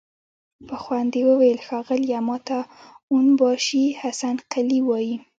[0.67, 2.19] په خوند يې وويل: ښاغليه!
[2.27, 2.59] ماته
[3.11, 5.17] اون باشي حسن قلي وايه!